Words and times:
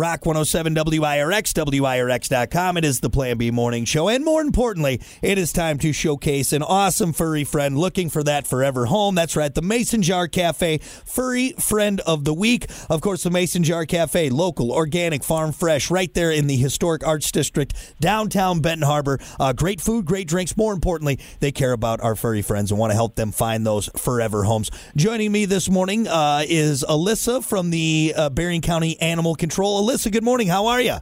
Rock 0.00 0.24
107 0.24 0.74
WIRX, 0.74 1.52
WIRX.com. 1.52 2.78
It 2.78 2.86
is 2.86 3.00
the 3.00 3.10
Plan 3.10 3.36
B 3.36 3.50
morning 3.50 3.84
show. 3.84 4.08
And 4.08 4.24
more 4.24 4.40
importantly, 4.40 4.98
it 5.20 5.36
is 5.36 5.52
time 5.52 5.76
to 5.80 5.92
showcase 5.92 6.54
an 6.54 6.62
awesome 6.62 7.12
furry 7.12 7.44
friend 7.44 7.76
looking 7.76 8.08
for 8.08 8.22
that 8.22 8.46
forever 8.46 8.86
home. 8.86 9.14
That's 9.14 9.36
right, 9.36 9.54
the 9.54 9.60
Mason 9.60 10.00
Jar 10.00 10.26
Cafe 10.26 10.78
Furry 10.78 11.50
Friend 11.58 12.00
of 12.06 12.24
the 12.24 12.32
Week. 12.32 12.64
Of 12.88 13.02
course, 13.02 13.24
the 13.24 13.30
Mason 13.30 13.62
Jar 13.62 13.84
Cafe, 13.84 14.30
local, 14.30 14.72
organic, 14.72 15.22
farm 15.22 15.52
fresh, 15.52 15.90
right 15.90 16.14
there 16.14 16.30
in 16.30 16.46
the 16.46 16.56
historic 16.56 17.06
Arts 17.06 17.30
District, 17.30 17.74
downtown 18.00 18.62
Benton 18.62 18.86
Harbor. 18.86 19.18
Uh, 19.38 19.52
great 19.52 19.82
food, 19.82 20.06
great 20.06 20.26
drinks. 20.26 20.56
More 20.56 20.72
importantly, 20.72 21.18
they 21.40 21.52
care 21.52 21.72
about 21.72 22.00
our 22.00 22.16
furry 22.16 22.40
friends 22.40 22.70
and 22.70 22.80
want 22.80 22.90
to 22.90 22.94
help 22.96 23.16
them 23.16 23.32
find 23.32 23.66
those 23.66 23.90
forever 23.98 24.44
homes. 24.44 24.70
Joining 24.96 25.30
me 25.30 25.44
this 25.44 25.68
morning 25.68 26.08
uh, 26.08 26.42
is 26.48 26.86
Alyssa 26.88 27.44
from 27.44 27.68
the 27.68 28.14
uh, 28.16 28.30
Berrien 28.30 28.62
County 28.62 28.98
Animal 29.02 29.34
Control. 29.34 29.89
Alyssa, 29.90 30.12
good 30.12 30.22
morning. 30.22 30.46
How 30.46 30.66
are 30.66 30.80
you? 30.80 30.98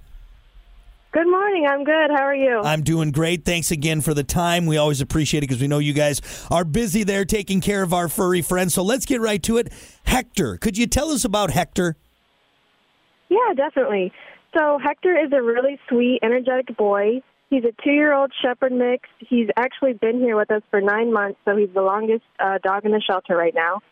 Good 1.12 1.26
morning. 1.26 1.66
I'm 1.68 1.84
good. 1.84 2.10
How 2.10 2.22
are 2.22 2.34
you? 2.34 2.62
I'm 2.64 2.82
doing 2.82 3.10
great. 3.10 3.44
Thanks 3.44 3.70
again 3.70 4.00
for 4.00 4.14
the 4.14 4.24
time. 4.24 4.64
We 4.64 4.78
always 4.78 5.02
appreciate 5.02 5.44
it 5.44 5.48
because 5.48 5.60
we 5.60 5.68
know 5.68 5.78
you 5.78 5.92
guys 5.92 6.22
are 6.50 6.64
busy 6.64 7.04
there 7.04 7.26
taking 7.26 7.60
care 7.60 7.82
of 7.82 7.92
our 7.92 8.08
furry 8.08 8.40
friends. 8.40 8.72
So 8.72 8.82
let's 8.82 9.04
get 9.04 9.20
right 9.20 9.42
to 9.42 9.58
it. 9.58 9.70
Hector, 10.04 10.56
could 10.56 10.78
you 10.78 10.86
tell 10.86 11.10
us 11.10 11.26
about 11.26 11.50
Hector? 11.50 11.96
yeah, 13.28 13.52
definitely. 13.54 14.10
So 14.56 14.78
Hector 14.82 15.14
is 15.22 15.32
a 15.34 15.42
really 15.42 15.78
sweet, 15.90 16.20
energetic 16.22 16.74
boy. 16.74 17.20
He's 17.50 17.64
a 17.64 17.74
two-year-old 17.84 18.32
Shepherd 18.42 18.72
mix. 18.72 19.06
He's 19.18 19.48
actually 19.58 19.92
been 19.92 20.18
here 20.18 20.34
with 20.34 20.50
us 20.50 20.62
for 20.70 20.80
nine 20.80 21.12
months, 21.12 21.38
so 21.44 21.54
he's 21.58 21.68
the 21.74 21.82
longest 21.82 22.24
uh, 22.40 22.56
dog 22.64 22.86
in 22.86 22.92
the 22.92 23.02
shelter 23.06 23.36
right 23.36 23.54
now. 23.54 23.82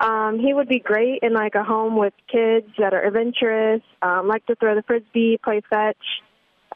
Um, 0.00 0.38
he 0.38 0.52
would 0.52 0.68
be 0.68 0.78
great 0.78 1.20
in 1.22 1.32
like 1.32 1.54
a 1.54 1.64
home 1.64 1.96
with 1.96 2.12
kids 2.30 2.66
that 2.78 2.92
are 2.92 3.02
adventurous, 3.02 3.82
um, 4.02 4.28
like 4.28 4.44
to 4.46 4.54
throw 4.56 4.74
the 4.74 4.82
frisbee, 4.82 5.38
play 5.42 5.62
fetch. 5.68 5.96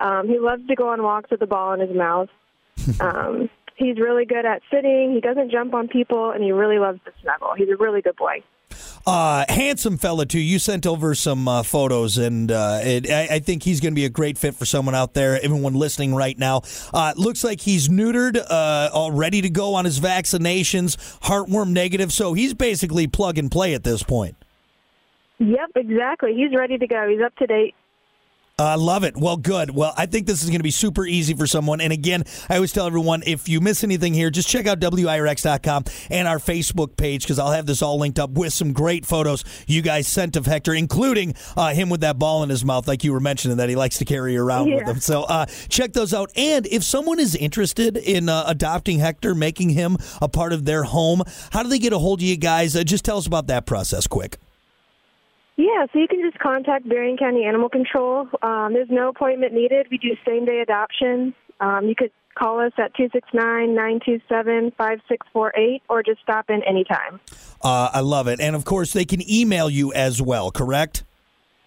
Um, 0.01 0.29
he 0.29 0.39
loves 0.39 0.67
to 0.69 0.75
go 0.75 0.89
on 0.89 1.03
walks 1.03 1.31
with 1.31 1.43
a 1.43 1.47
ball 1.47 1.75
in 1.75 1.81
his 1.81 1.95
mouth. 1.95 2.31
um, 3.01 3.51
he's 3.77 3.99
really 3.99 4.25
good 4.25 4.47
at 4.47 4.63
sitting. 4.73 5.13
He 5.13 5.21
doesn't 5.21 5.51
jump 5.51 5.75
on 5.75 5.89
people, 5.89 6.31
and 6.31 6.43
he 6.43 6.53
really 6.53 6.79
loves 6.79 7.01
to 7.05 7.13
snuggle. 7.21 7.53
He's 7.57 7.69
a 7.69 7.77
really 7.77 8.01
good 8.01 8.17
boy. 8.17 8.43
Uh, 9.07 9.45
handsome 9.49 9.97
fella 9.97 10.27
too. 10.27 10.39
You 10.39 10.59
sent 10.59 10.87
over 10.87 11.15
some 11.15 11.49
uh, 11.49 11.63
photos, 11.63 12.19
and 12.19 12.53
uh, 12.53 12.81
it, 12.83 13.11
I, 13.11 13.37
I 13.37 13.39
think 13.39 13.63
he's 13.63 13.81
going 13.81 13.93
to 13.93 13.97
be 13.97 14.05
a 14.05 14.11
great 14.11 14.37
fit 14.37 14.55
for 14.55 14.67
someone 14.67 14.95
out 14.95 15.15
there. 15.15 15.43
Everyone 15.43 15.75
listening 15.75 16.15
right 16.15 16.39
now, 16.39 16.63
uh, 16.93 17.15
looks 17.17 17.43
like 17.43 17.61
he's 17.61 17.89
neutered, 17.89 18.37
uh, 18.37 18.91
all 18.93 19.11
ready 19.11 19.41
to 19.41 19.51
go 19.51 19.75
on 19.75 19.87
his 19.87 20.01
vaccinations, 20.01 20.97
heartworm 21.21 21.71
negative. 21.71 22.13
So 22.13 22.35
he's 22.35 22.53
basically 22.53 23.07
plug 23.07 23.39
and 23.39 23.51
play 23.51 23.75
at 23.75 23.85
this 23.85 24.03
point. 24.03 24.37
Yep, 25.39 25.71
exactly. 25.77 26.35
He's 26.35 26.55
ready 26.55 26.77
to 26.77 26.87
go. 26.87 27.09
He's 27.09 27.23
up 27.25 27.35
to 27.37 27.47
date. 27.47 27.75
I 28.65 28.75
love 28.75 29.05
it. 29.05 29.17
Well, 29.17 29.37
good. 29.37 29.71
Well, 29.71 29.95
I 29.97 30.07
think 30.07 30.27
this 30.27 30.43
is 30.43 30.51
going 30.51 30.59
to 30.59 30.65
be 30.65 30.71
super 30.71 31.07
easy 31.07 31.35
for 31.35 31.47
someone. 31.47 31.81
And 31.81 31.93
again, 31.93 32.25
I 32.49 32.57
always 32.57 32.73
tell 32.73 32.87
everyone 32.87 33.23
if 33.27 33.49
you 33.49 33.61
miss 33.61 33.85
anything 33.85 34.13
here, 34.15 34.31
just 34.31 34.49
check 34.49 34.67
out 34.67 34.81
WIRX.com 34.81 35.85
and 36.11 36.29
our 36.29 36.39
Facebook 36.39 36.97
page 36.97 37.23
because 37.23 37.39
I'll 37.39 37.53
have 37.53 37.67
this 37.67 37.83
all 37.83 37.99
linked 37.99 38.19
up 38.19 38.31
with 38.31 38.53
some 38.53 38.73
great 38.73 39.07
photos 39.07 39.45
you 39.67 39.83
guys 39.83 40.07
sent 40.09 40.37
of 40.37 40.47
Hector, 40.47 40.75
including 40.75 41.35
uh, 41.57 41.73
him 41.73 41.89
with 41.89 42.01
that 42.03 42.19
ball 42.19 42.43
in 42.43 42.51
his 42.51 42.65
mouth, 42.65 42.87
like 42.87 43.05
you 43.05 43.13
were 43.13 43.21
mentioning 43.21 43.57
that 43.59 43.69
he 43.69 43.77
likes 43.77 43.99
to 43.99 44.05
carry 44.05 44.37
around 44.37 44.73
with 44.73 44.87
him. 44.87 45.01
So 45.01 45.23
uh, 45.23 45.47
check 45.69 45.93
those 45.93 46.13
out. 46.13 46.31
And 46.37 46.67
if 46.67 46.85
someone 46.85 47.19
is 47.19 47.35
interested 47.35 47.97
in 47.97 48.29
uh, 48.29 48.45
adopting 48.47 48.99
Hector, 48.99 49.35
making 49.35 49.71
him 49.71 49.97
a 50.21 50.29
part 50.29 50.53
of 50.53 50.65
their 50.65 50.85
home, 50.85 51.23
how 51.53 51.63
do 51.63 51.69
they 51.69 51.79
get 51.79 51.93
a 51.93 51.99
hold 51.99 52.21
of 52.21 52.25
you 52.25 52.37
guys? 52.37 52.77
Uh, 52.77 52.85
just 52.85 53.05
tell 53.05 53.19
us 53.19 53.27
about 53.27 53.47
that 53.47 53.67
process 53.67 54.07
quick. 54.07 54.39
Yeah, 55.61 55.85
so 55.93 55.99
you 55.99 56.09
can 56.09 56.23
just 56.23 56.39
contact 56.39 56.89
Berrien 56.89 57.19
County 57.19 57.45
Animal 57.45 57.69
Control. 57.69 58.27
Um, 58.41 58.73
there's 58.73 58.89
no 58.89 59.11
appointment 59.11 59.53
needed. 59.53 59.89
We 59.91 59.99
do 59.99 60.17
same 60.27 60.47
day 60.47 60.61
adoption. 60.61 61.35
Um, 61.61 61.87
you 61.87 61.95
could 61.95 62.13
call 62.35 62.61
us 62.61 62.73
at 62.79 62.95
269 62.95 63.75
927 63.75 64.71
5648 64.79 65.83
or 65.91 66.03
just 66.03 66.23
stop 66.23 66.49
in 66.49 66.63
anytime. 66.63 67.21
Uh, 67.61 67.91
I 67.93 68.01
love 68.01 68.27
it. 68.27 68.41
And 68.41 68.57
of 68.57 68.65
course, 68.65 68.95
they 68.95 69.05
can 69.05 69.21
email 69.31 69.69
you 69.69 69.93
as 69.93 70.23
well, 70.23 70.51
correct? 70.51 71.05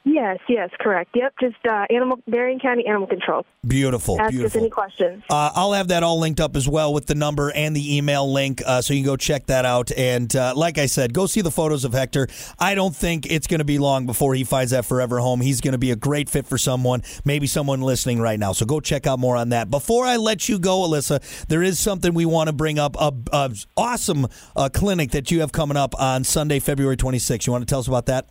Yes, 0.06 0.40
yes, 0.50 0.70
correct. 0.82 1.12
Yep, 1.16 1.34
just 1.40 1.56
uh, 1.66 1.86
Animal 1.90 2.20
Berrien 2.28 2.60
County 2.60 2.86
Animal 2.86 3.08
Control. 3.08 3.46
Beautiful. 3.66 4.20
Ask 4.20 4.36
us 4.36 4.56
any 4.56 4.70
questions. 4.70 5.24
Uh, 5.30 5.52
I'll 5.56 5.72
have 5.72 5.88
that 5.88 6.04
all 6.04 6.20
linked 6.20 6.42
up 6.42 6.58
as 6.58 6.68
well 6.68 6.94
with 6.94 7.06
the 7.06 7.16
number 7.16 7.54
and 7.54 7.74
the 7.74 7.96
email 7.96 8.30
link, 8.30 8.62
uh, 8.66 8.82
so 8.82 8.94
you 8.94 9.00
can 9.00 9.06
go 9.06 9.16
check 9.16 9.46
that 9.46 9.64
out. 9.64 9.94
And 9.94 10.36
uh, 10.36 10.54
like 10.58 10.78
I 10.78 10.88
said, 10.88 11.14
go 11.14 11.26
see 11.26 11.40
the 11.40 11.52
photos 11.52 11.86
of 11.86 11.94
Hector. 11.94 12.28
I 12.60 12.76
don't 12.76 12.94
think 12.94 13.32
it's 13.32 13.48
going 13.48 13.60
to 13.60 13.66
be 13.66 13.80
long 13.80 14.06
before 14.06 14.36
he 14.36 14.44
finds 14.44 14.72
that 14.72 14.84
forever 14.84 15.20
home. 15.20 15.40
He's 15.40 15.62
going 15.62 15.72
to 15.72 15.78
be 15.78 15.92
a 15.92 15.96
great 15.96 16.30
fit 16.30 16.46
for 16.46 16.58
someone, 16.58 17.02
maybe 17.24 17.48
someone 17.48 17.82
listening 17.82 18.20
right 18.20 18.40
now. 18.40 18.52
So 18.52 18.66
go 18.66 18.82
check 18.82 19.08
out 19.08 19.20
more 19.20 19.38
on 19.38 19.50
that. 19.50 19.70
Before 19.70 20.06
I 20.06 20.18
let 20.18 20.50
you 20.50 20.60
go, 20.60 20.80
Alyssa, 20.80 21.48
there 21.48 21.64
is 21.64 21.80
something 21.80 22.14
we 22.14 22.26
want 22.26 22.48
to 22.48 22.54
bring 22.54 22.78
up. 22.78 22.98
A, 23.00 23.14
a 23.32 23.52
awesome 23.78 24.28
uh, 24.58 24.68
clinic 24.74 25.12
that 25.12 25.32
you 25.32 25.40
have 25.40 25.54
coming 25.54 25.78
up 25.78 25.98
on 25.98 26.26
Sunday, 26.26 26.60
February 26.60 26.98
26th. 26.98 27.48
You 27.48 27.54
want 27.54 27.62
to 27.62 27.72
tell 27.72 27.80
us 27.80 27.88
about 27.88 28.08
that? 28.08 28.28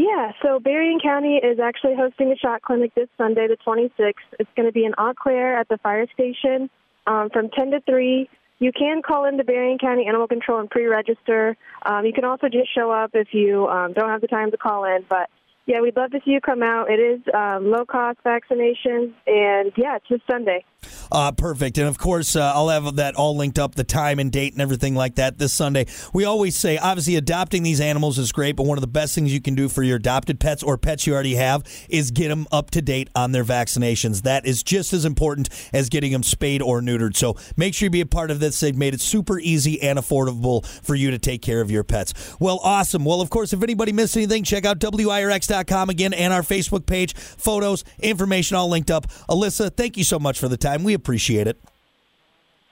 Yeah, 0.00 0.32
so 0.42 0.58
Berrien 0.58 0.98
County 0.98 1.36
is 1.36 1.60
actually 1.60 1.94
hosting 1.94 2.32
a 2.32 2.36
shot 2.36 2.62
clinic 2.62 2.94
this 2.94 3.10
Sunday, 3.18 3.48
the 3.48 3.58
26th. 3.58 4.14
It's 4.38 4.48
going 4.56 4.66
to 4.66 4.72
be 4.72 4.86
in 4.86 4.94
Eau 4.96 5.12
Claire 5.14 5.58
at 5.58 5.68
the 5.68 5.76
fire 5.76 6.06
station 6.14 6.70
um, 7.06 7.28
from 7.30 7.50
10 7.50 7.72
to 7.72 7.80
3. 7.82 8.26
You 8.60 8.72
can 8.72 9.02
call 9.02 9.26
into 9.26 9.44
Berrien 9.44 9.76
County 9.76 10.06
Animal 10.06 10.26
Control 10.26 10.58
and 10.58 10.70
pre-register. 10.70 11.54
Um, 11.84 12.06
you 12.06 12.14
can 12.14 12.24
also 12.24 12.48
just 12.48 12.74
show 12.74 12.90
up 12.90 13.10
if 13.12 13.34
you 13.34 13.68
um, 13.68 13.92
don't 13.92 14.08
have 14.08 14.22
the 14.22 14.26
time 14.26 14.50
to 14.52 14.56
call 14.56 14.84
in. 14.84 15.04
But 15.06 15.28
yeah, 15.66 15.80
we'd 15.80 15.96
love 15.96 16.10
to 16.10 16.20
see 16.24 16.32
you 16.32 16.40
come 16.40 16.62
out. 16.62 16.90
It 16.90 17.00
is 17.00 17.20
um, 17.34 17.70
low-cost 17.70 18.18
vaccinations, 18.24 19.12
and 19.26 19.72
yeah, 19.76 19.96
it's 19.96 20.06
this 20.10 20.20
Sunday. 20.30 20.64
Uh, 21.12 21.32
perfect. 21.32 21.76
And 21.76 21.88
of 21.88 21.98
course, 21.98 22.36
uh, 22.36 22.52
I'll 22.54 22.68
have 22.68 22.96
that 22.96 23.14
all 23.14 23.36
linked 23.36 23.58
up, 23.58 23.74
the 23.74 23.84
time 23.84 24.18
and 24.18 24.32
date 24.32 24.52
and 24.54 24.62
everything 24.62 24.94
like 24.94 25.16
that 25.16 25.38
this 25.38 25.52
Sunday. 25.52 25.86
We 26.14 26.24
always 26.24 26.56
say, 26.56 26.78
obviously, 26.78 27.16
adopting 27.16 27.62
these 27.62 27.80
animals 27.80 28.18
is 28.18 28.32
great, 28.32 28.56
but 28.56 28.64
one 28.64 28.78
of 28.78 28.82
the 28.82 28.88
best 28.88 29.14
things 29.14 29.32
you 29.32 29.40
can 29.40 29.54
do 29.54 29.68
for 29.68 29.82
your 29.82 29.96
adopted 29.96 30.40
pets 30.40 30.62
or 30.62 30.78
pets 30.78 31.06
you 31.06 31.12
already 31.12 31.34
have 31.34 31.64
is 31.88 32.10
get 32.10 32.28
them 32.28 32.46
up 32.50 32.70
to 32.70 32.82
date 32.82 33.08
on 33.14 33.32
their 33.32 33.44
vaccinations. 33.44 34.22
That 34.22 34.46
is 34.46 34.62
just 34.62 34.92
as 34.92 35.04
important 35.04 35.48
as 35.72 35.88
getting 35.88 36.12
them 36.12 36.22
spayed 36.22 36.62
or 36.62 36.80
neutered. 36.80 37.16
So 37.16 37.36
make 37.56 37.74
sure 37.74 37.86
you 37.86 37.90
be 37.90 38.00
a 38.00 38.06
part 38.06 38.30
of 38.30 38.40
this. 38.40 38.58
They've 38.60 38.76
made 38.76 38.94
it 38.94 39.00
super 39.00 39.38
easy 39.38 39.82
and 39.82 39.98
affordable 39.98 40.64
for 40.82 40.94
you 40.94 41.10
to 41.10 41.18
take 41.18 41.42
care 41.42 41.60
of 41.60 41.70
your 41.70 41.84
pets. 41.84 42.36
Well, 42.40 42.60
awesome. 42.62 43.04
Well, 43.04 43.20
of 43.20 43.28
course, 43.28 43.52
if 43.52 43.62
anybody 43.62 43.92
missed 43.92 44.16
anything, 44.16 44.44
check 44.44 44.64
out 44.64 44.78
WIRX.com 45.50 45.90
again 45.90 46.12
and 46.12 46.32
our 46.32 46.42
Facebook 46.42 46.86
page. 46.86 47.14
Photos, 47.14 47.84
information 48.00 48.56
all 48.56 48.68
linked 48.68 48.90
up. 48.90 49.06
Alyssa, 49.28 49.74
thank 49.74 49.96
you 49.96 50.04
so 50.04 50.18
much 50.18 50.38
for 50.38 50.48
the 50.48 50.56
time. 50.56 50.84
We 50.84 50.94
appreciate 50.94 51.46
it. 51.46 51.60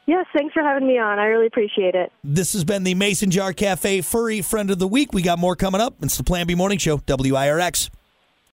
Yes, 0.06 0.24
thanks 0.34 0.54
for 0.54 0.62
having 0.62 0.88
me 0.88 0.98
on. 0.98 1.18
I 1.18 1.26
really 1.26 1.46
appreciate 1.46 1.94
it. 1.94 2.10
This 2.24 2.54
has 2.54 2.64
been 2.64 2.82
the 2.82 2.94
Mason 2.94 3.30
Jar 3.30 3.52
Cafe 3.52 4.00
Furry 4.00 4.40
Friend 4.40 4.70
of 4.70 4.78
the 4.78 4.88
Week. 4.88 5.12
We 5.12 5.20
got 5.20 5.38
more 5.38 5.54
coming 5.54 5.82
up. 5.82 5.96
It's 6.00 6.16
the 6.16 6.24
Plan 6.24 6.46
B 6.46 6.54
Morning 6.54 6.78
Show, 6.78 6.96
WIRX. 6.96 7.90